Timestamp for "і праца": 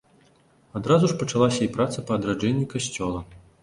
1.69-2.07